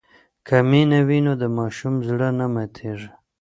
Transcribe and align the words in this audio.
که 0.47 0.57
مینه 0.69 0.99
وي 1.07 1.19
نو 1.25 1.33
د 1.41 1.43
ماشوم 1.57 1.95
زړه 2.07 2.29
نه 2.39 2.45
ماتېږي. 2.53 3.09